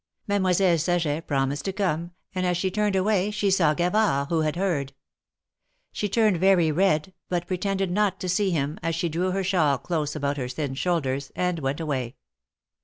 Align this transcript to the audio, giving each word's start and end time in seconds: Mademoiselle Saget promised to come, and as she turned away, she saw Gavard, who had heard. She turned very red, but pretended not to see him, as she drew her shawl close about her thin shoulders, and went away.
Mademoiselle 0.27 0.79
Saget 0.79 1.27
promised 1.27 1.63
to 1.63 1.71
come, 1.71 2.09
and 2.33 2.43
as 2.43 2.57
she 2.57 2.71
turned 2.71 2.95
away, 2.95 3.29
she 3.29 3.51
saw 3.51 3.75
Gavard, 3.75 4.29
who 4.29 4.41
had 4.41 4.55
heard. 4.55 4.93
She 5.91 6.09
turned 6.09 6.37
very 6.37 6.71
red, 6.71 7.13
but 7.29 7.45
pretended 7.45 7.91
not 7.91 8.19
to 8.21 8.27
see 8.27 8.49
him, 8.49 8.79
as 8.81 8.95
she 8.95 9.09
drew 9.09 9.29
her 9.29 9.43
shawl 9.43 9.77
close 9.77 10.15
about 10.15 10.37
her 10.37 10.49
thin 10.49 10.73
shoulders, 10.73 11.31
and 11.35 11.59
went 11.59 11.79
away. 11.79 12.15